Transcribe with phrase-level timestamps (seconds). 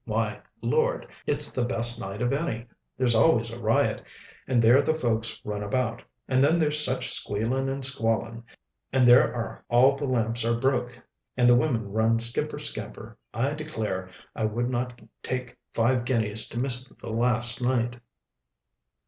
[0.05, 2.65] Why, Lord, it's the best night of any;
[2.97, 4.01] there's always a riot,
[4.47, 8.43] and there the folks run about, and then there's such squealing and squalling!
[8.91, 10.99] and there, all the lamps are broke,
[11.37, 16.59] and the women run skimper scamper I declare, I would not take five guineas to
[16.59, 17.99] miss the last night!"